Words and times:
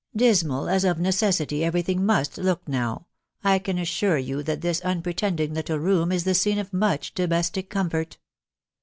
Dismal 0.15 0.67
as 0.67 0.83
of 0.83 0.97
necessity 0.99 1.63
every 1.63 1.83
thing 1.83 2.03
must 2.03 2.39
look 2.39 2.67
now, 2.67 3.05
I 3.43 3.59
can 3.59 3.77
assure 3.77 4.17
you 4.17 4.41
that 4.41 4.61
this 4.61 4.81
unpre 4.81 5.15
tending 5.15 5.53
little 5.53 5.77
room 5.77 6.11
is 6.11 6.23
the 6.23 6.33
scene 6.33 6.57
of 6.57 6.73
much 6.73 7.13
domestic 7.13 7.69
comfort." 7.69 8.17